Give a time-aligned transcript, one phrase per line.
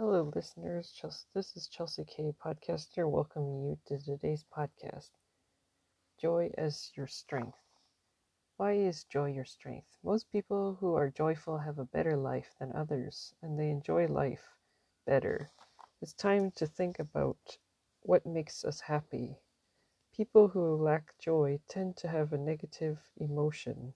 [0.00, 0.98] Hello, listeners.
[1.34, 5.10] This is Chelsea K, podcaster, welcoming you to today's podcast
[6.18, 7.58] Joy as Your Strength.
[8.56, 9.98] Why is joy your strength?
[10.02, 14.56] Most people who are joyful have a better life than others, and they enjoy life
[15.04, 15.50] better.
[16.00, 17.58] It's time to think about
[18.00, 19.36] what makes us happy.
[20.16, 23.92] People who lack joy tend to have a negative emotion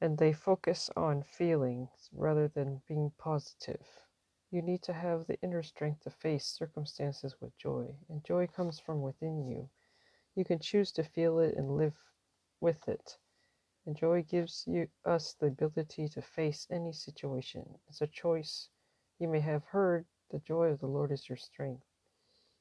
[0.00, 4.03] and they focus on feelings rather than being positive.
[4.54, 8.78] You need to have the inner strength to face circumstances with joy, and joy comes
[8.78, 9.68] from within you.
[10.36, 11.96] You can choose to feel it and live
[12.60, 13.18] with it.
[13.84, 17.80] And joy gives you us the ability to face any situation.
[17.88, 18.68] It's a choice.
[19.18, 21.82] You may have heard the joy of the Lord is your strength.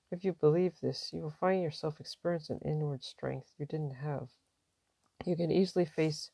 [0.09, 4.29] If you believe this, you will find yourself experiencing inward strength you didn't have.
[5.27, 6.31] You can easily face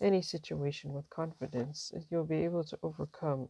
[0.00, 3.48] any situation with confidence, and you'll be able to overcome.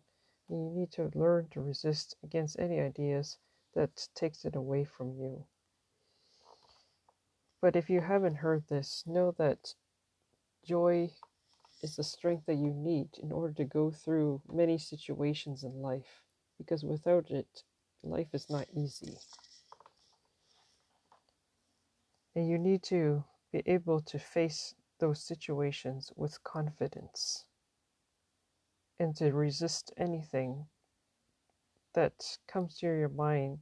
[0.50, 3.38] You need to learn to resist against any ideas
[3.74, 5.44] that takes it away from you.
[7.62, 9.74] But if you haven't heard this, know that
[10.64, 11.10] joy
[11.82, 16.24] is the strength that you need in order to go through many situations in life,
[16.58, 17.62] because without it,
[18.02, 19.18] life is not easy.
[22.34, 27.44] And you need to be able to face those situations with confidence
[29.00, 30.66] and to resist anything
[31.94, 32.12] that
[32.46, 33.58] comes to your mind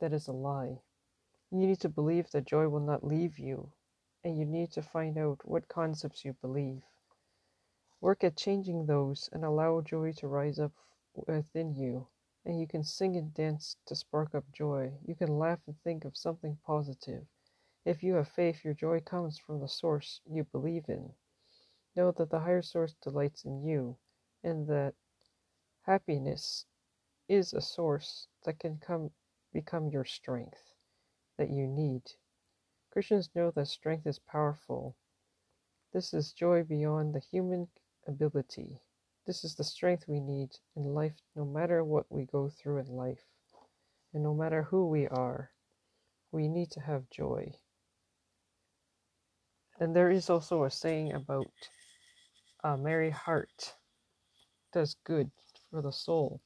[0.00, 0.78] that is a lie.
[1.50, 3.72] You need to believe that joy will not leave you,
[4.24, 6.82] and you need to find out what concepts you believe.
[8.00, 10.72] Work at changing those and allow joy to rise up
[11.14, 12.06] within you.
[12.44, 14.92] And you can sing and dance to spark up joy.
[15.04, 17.24] You can laugh and think of something positive.
[17.84, 21.10] If you have faith, your joy comes from the source you believe in.
[21.96, 23.96] Know that the higher source delights in you,
[24.44, 24.94] and that
[25.82, 26.66] happiness
[27.28, 29.10] is a source that can come
[29.52, 30.74] become your strength
[31.38, 32.02] that you need.
[32.92, 34.96] Christians know that strength is powerful.
[35.92, 37.68] This is joy beyond the human
[38.06, 38.80] ability.
[39.26, 42.86] This is the strength we need in life, no matter what we go through in
[42.86, 43.24] life,
[44.14, 45.50] and no matter who we are.
[46.32, 47.54] We need to have joy.
[49.80, 51.46] And there is also a saying about
[52.64, 53.74] a merry heart
[54.72, 55.30] does good
[55.70, 56.40] for the soul.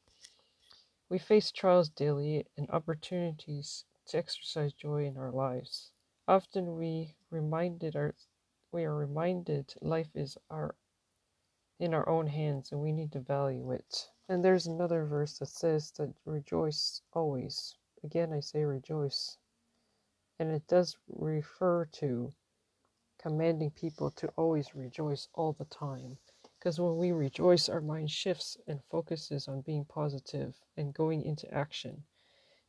[1.08, 5.92] We face trials daily and opportunities to exercise joy in our lives.
[6.26, 8.14] Often we reminded our
[8.72, 10.74] we are reminded life is our
[11.78, 14.10] in our own hands and we need to value it.
[14.28, 17.76] And there's another verse that says that rejoice always.
[18.02, 19.36] Again I say rejoice.
[20.38, 22.32] And it does refer to
[23.18, 26.16] commanding people to always rejoice all the time.
[26.62, 31.52] Because when we rejoice, our mind shifts and focuses on being positive and going into
[31.52, 32.04] action.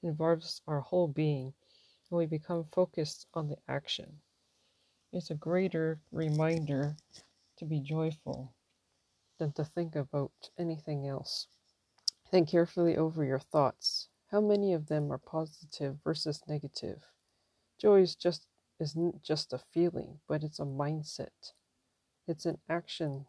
[0.02, 1.54] It involves our whole being,
[2.10, 4.20] and we become focused on the action.
[5.12, 6.96] It's a greater reminder
[7.58, 8.56] to be joyful
[9.38, 11.46] than to think about anything else.
[12.32, 14.08] Think carefully over your thoughts.
[14.32, 17.04] How many of them are positive versus negative?
[17.78, 18.48] Joy is just
[18.80, 21.54] isn't just a feeling, but it's a mindset.
[22.26, 23.28] It's an action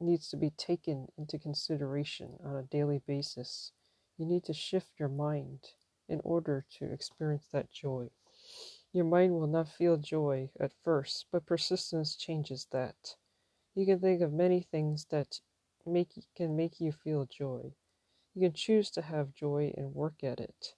[0.00, 3.72] needs to be taken into consideration on a daily basis.
[4.16, 5.60] You need to shift your mind
[6.08, 8.10] in order to experience that joy.
[8.92, 13.16] Your mind will not feel joy at first, but persistence changes that.
[13.74, 15.40] You can think of many things that
[15.86, 17.74] make can make you feel joy.
[18.34, 20.74] You can choose to have joy and work at it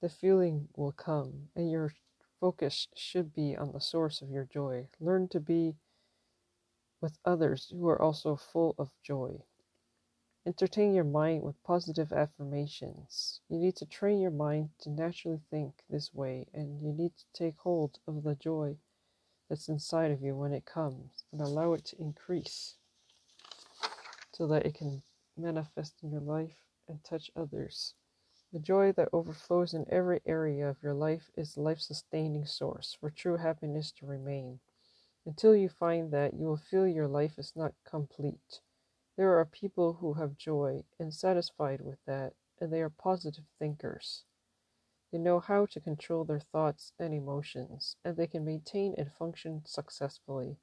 [0.00, 1.92] the feeling will come, and your
[2.40, 4.88] focus should be on the source of your joy.
[5.00, 5.74] Learn to be
[7.00, 9.42] with others who are also full of joy.
[10.46, 13.40] Entertain your mind with positive affirmations.
[13.48, 17.24] You need to train your mind to naturally think this way, and you need to
[17.34, 18.76] take hold of the joy
[19.48, 22.76] that's inside of you when it comes and allow it to increase
[24.32, 25.02] so that it can
[25.36, 27.94] manifest in your life and touch others.
[28.52, 33.10] The joy that overflows in every area of your life is life sustaining source for
[33.10, 34.60] true happiness to remain.
[35.28, 38.62] Until you find that, you will feel your life is not complete.
[39.18, 44.24] There are people who have joy and satisfied with that, and they are positive thinkers.
[45.12, 49.64] They know how to control their thoughts and emotions, and they can maintain and function
[49.66, 50.56] successfully.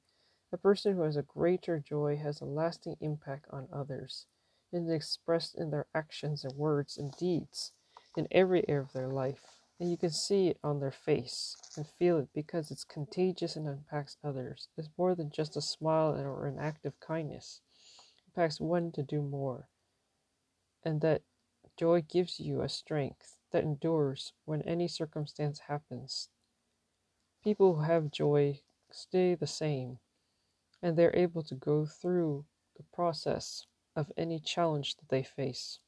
[0.52, 4.26] A person who has a greater joy has a lasting impact on others,
[4.72, 7.70] and is expressed in their actions and words and deeds
[8.16, 9.55] in every area of their life.
[9.80, 13.66] And you can see it on their face and feel it because it's contagious and
[13.66, 14.68] impacts others.
[14.76, 17.62] It's more than just a smile or an act of kindness.
[18.18, 19.68] It impacts one to do more.
[20.84, 21.22] and that
[21.76, 26.30] joy gives you a strength that endures when any circumstance happens.
[27.42, 29.98] People who have joy stay the same,
[30.82, 32.46] and they're able to go through
[32.76, 35.80] the process of any challenge that they face.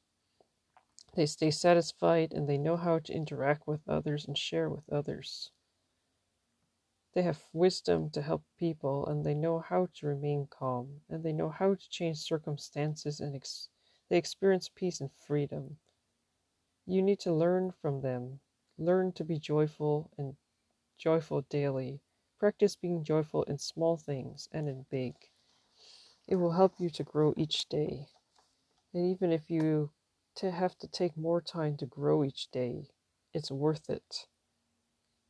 [1.13, 5.51] They stay satisfied and they know how to interact with others and share with others.
[7.13, 11.33] They have wisdom to help people and they know how to remain calm and they
[11.33, 13.69] know how to change circumstances and ex-
[14.07, 15.77] they experience peace and freedom.
[16.85, 18.41] You need to learn from them.
[18.77, 20.35] Learn to be joyful and
[20.97, 22.01] joyful daily.
[22.39, 25.15] Practice being joyful in small things and in big.
[26.27, 28.07] It will help you to grow each day.
[28.93, 29.91] And even if you
[30.39, 32.87] to have to take more time to grow each day,
[33.33, 34.25] it's worth it.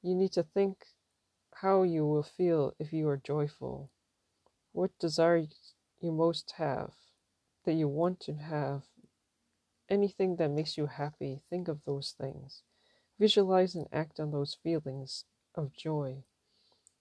[0.04, 0.86] You need to think
[1.56, 3.90] how you will feel if you are joyful.
[4.72, 5.48] What desire
[6.00, 6.92] you most have,
[7.66, 8.84] that you want to have,
[9.90, 12.62] anything that makes you happy, think of those things.
[13.20, 15.26] Visualize and act on those feelings
[15.56, 16.24] of joy.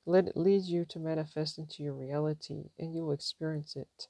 [0.06, 4.08] Let it lead you to manifest into your reality, and you will experience it.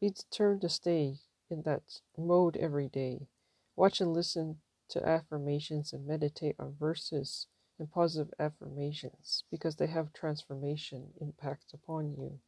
[0.00, 3.28] Be determined to stay in that mode every day.
[3.76, 4.60] Watch and listen
[4.90, 7.46] to affirmations and meditate on verses
[7.78, 12.40] and positive affirmations because they have transformation impact upon you.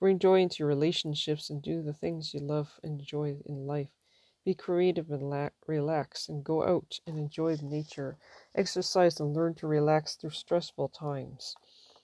[0.00, 3.90] Bring joy into your relationships and do the things you love and enjoy in life.
[4.44, 8.18] Be creative and la- relax and go out and enjoy nature.
[8.54, 11.54] Exercise and learn to relax through stressful times.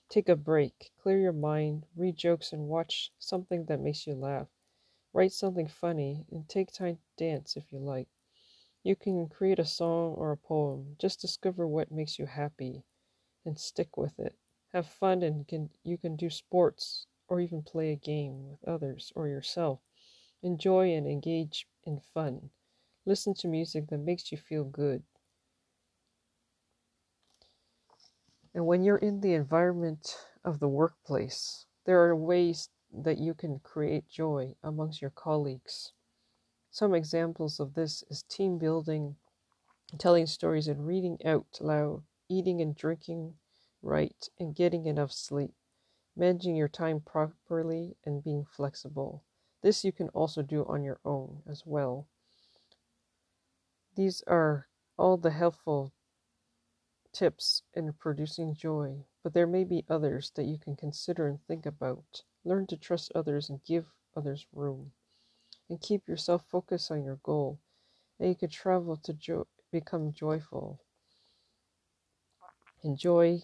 [0.09, 4.47] Take a break, clear your mind, read jokes, and watch something that makes you laugh.
[5.13, 8.07] Write something funny and take time to dance if you like.
[8.83, 10.95] You can create a song or a poem.
[10.99, 12.83] Just discover what makes you happy
[13.45, 14.35] and stick with it.
[14.73, 19.11] Have fun and can, you can do sports or even play a game with others
[19.15, 19.79] or yourself.
[20.43, 22.49] Enjoy and engage in fun.
[23.05, 25.03] Listen to music that makes you feel good.
[28.53, 33.59] And when you're in the environment of the workplace, there are ways that you can
[33.59, 35.93] create joy amongst your colleagues.
[36.71, 39.15] Some examples of this is team building,
[39.97, 43.35] telling stories and reading out loud, eating and drinking
[43.81, 45.53] right, and getting enough sleep,
[46.15, 49.23] managing your time properly, and being flexible.
[49.61, 52.07] This you can also do on your own as well.
[53.95, 55.91] These are all the helpful
[57.11, 61.65] tips in producing joy, but there may be others that you can consider and think
[61.65, 62.23] about.
[62.43, 64.91] Learn to trust others and give others room.
[65.69, 67.59] And keep yourself focused on your goal,
[68.19, 70.79] and you can travel to jo- become joyful.
[72.83, 73.41] Enjoy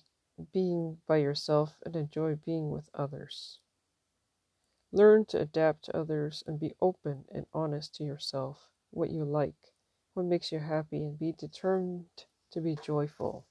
[0.53, 3.59] being by yourself and enjoy being with others.
[4.91, 9.73] Learn to adapt to others and be open and honest to yourself, what you like,
[10.13, 13.45] what makes you happy, and be determined to be joyful.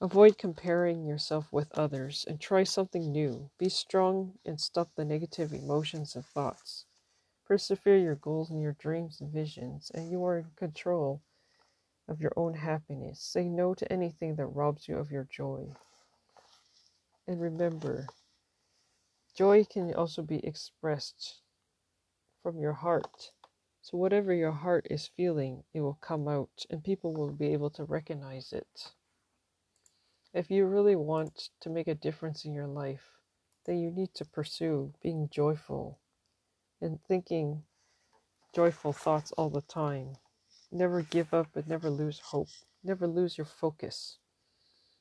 [0.00, 3.50] Avoid comparing yourself with others and try something new.
[3.58, 6.86] Be strong and stop the negative emotions and thoughts.
[7.46, 11.22] Persevere your goals and your dreams and visions, and you are in control
[12.08, 13.20] of your own happiness.
[13.20, 15.72] Say no to anything that robs you of your joy.
[17.28, 18.06] And remember,
[19.34, 21.40] Joy can also be expressed
[22.42, 23.32] from your heart.
[23.82, 27.70] So, whatever your heart is feeling, it will come out and people will be able
[27.70, 28.92] to recognize it.
[30.32, 33.18] If you really want to make a difference in your life,
[33.66, 35.98] then you need to pursue being joyful
[36.80, 37.64] and thinking
[38.54, 40.12] joyful thoughts all the time.
[40.70, 42.48] Never give up and never lose hope.
[42.84, 44.18] Never lose your focus.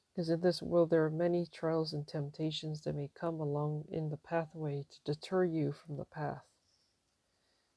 [0.09, 4.09] Because in this world, there are many trials and temptations that may come along in
[4.09, 6.43] the pathway to deter you from the path.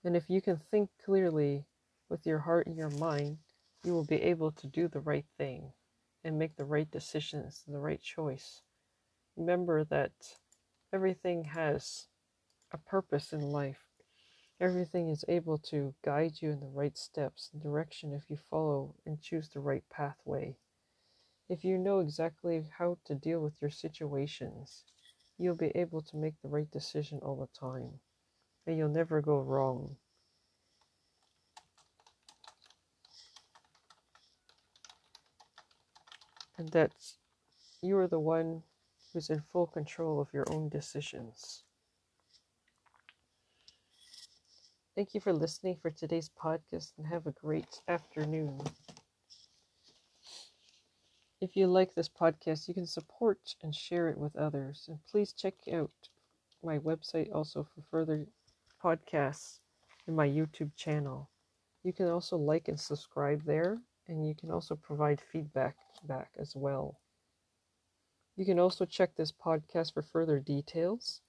[0.03, 1.67] And if you can think clearly
[2.09, 3.41] with your heart and your mind,
[3.85, 5.75] you will be able to do the right thing
[6.25, 8.63] and make the right decisions the right choice.
[9.37, 10.13] Remember that
[10.93, 12.09] everything has
[12.73, 13.87] a purpose in life.
[14.61, 18.95] Everything is able to guide you in the right steps and direction if you follow
[19.07, 20.57] and choose the right pathway.
[21.49, 24.85] If you know exactly how to deal with your situations,
[25.39, 28.01] you'll be able to make the right decision all the time,
[28.67, 29.97] and you'll never go wrong.
[36.63, 36.93] And that
[37.83, 38.63] you are the one
[39.13, 41.65] who's in full control of your own decisions.
[44.95, 48.61] Thank you for listening for today's podcast and have a great afternoon.
[51.41, 54.85] If you like this podcast, you can support and share it with others.
[54.87, 55.91] And please check out
[56.63, 58.29] my website also for further
[58.81, 59.59] podcasts
[60.07, 61.29] and my YouTube channel.
[61.83, 66.55] You can also like and subscribe there, and you can also provide feedback back as
[66.57, 66.99] well.
[68.37, 71.21] You can also check this podcast for further details,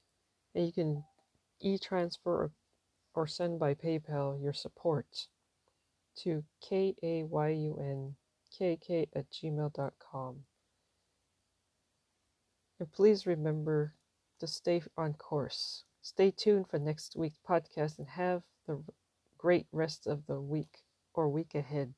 [0.56, 1.04] and you can
[1.60, 2.52] e transfer
[3.16, 5.28] or, send by PayPal your support
[6.16, 8.16] to k a y u n
[8.50, 10.46] k k at gmail.com.
[12.80, 13.94] And please remember
[14.40, 15.84] to stay on course.
[16.02, 18.84] Stay tuned for next week's podcast and have the
[19.38, 21.94] great rest of the week or week ahead.